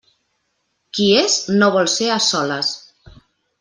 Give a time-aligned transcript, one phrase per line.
[0.97, 2.77] Qui és, no vol ser a soles.